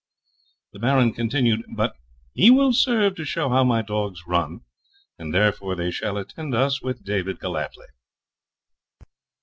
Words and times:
]But 1.75 1.95
he 2.33 2.49
will 2.49 2.73
serve 2.73 3.13
to 3.17 3.23
show 3.23 3.49
how 3.49 3.63
my 3.63 3.83
dogs 3.83 4.25
run; 4.25 4.61
and 5.19 5.31
therefore 5.31 5.75
they 5.75 5.91
shall 5.91 6.17
attend 6.17 6.55
us 6.55 6.81
with 6.81 7.05
David 7.05 7.37
Gellatley.' 7.39 7.85